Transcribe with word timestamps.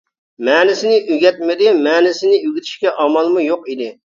مەنىسىنى 0.47 0.95
ئۆگەتمىدى، 1.11 1.67
مەنىسىنى 1.89 2.41
ئۆگىتىشكە 2.47 2.95
ئامالمۇ 3.05 3.49
يوق 3.49 3.71
ئىدى. 3.75 3.97